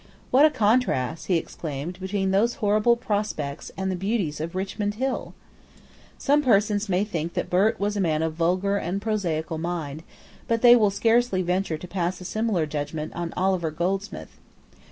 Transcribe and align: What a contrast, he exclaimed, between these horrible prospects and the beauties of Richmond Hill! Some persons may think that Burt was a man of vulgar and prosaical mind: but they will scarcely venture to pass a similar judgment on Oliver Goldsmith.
What 0.31 0.47
a 0.47 0.49
contrast, 0.49 1.27
he 1.27 1.37
exclaimed, 1.37 1.99
between 1.99 2.31
these 2.31 2.55
horrible 2.55 2.95
prospects 2.95 3.71
and 3.77 3.91
the 3.91 3.95
beauties 3.95 4.41
of 4.41 4.55
Richmond 4.55 4.95
Hill! 4.95 5.35
Some 6.17 6.41
persons 6.41 6.89
may 6.89 7.03
think 7.03 7.35
that 7.35 7.51
Burt 7.51 7.79
was 7.79 7.95
a 7.95 8.01
man 8.01 8.23
of 8.23 8.33
vulgar 8.33 8.77
and 8.77 8.99
prosaical 8.99 9.59
mind: 9.59 10.01
but 10.47 10.63
they 10.63 10.75
will 10.75 10.89
scarcely 10.89 11.43
venture 11.43 11.77
to 11.77 11.87
pass 11.87 12.19
a 12.19 12.25
similar 12.25 12.65
judgment 12.65 13.13
on 13.15 13.31
Oliver 13.37 13.69
Goldsmith. 13.69 14.39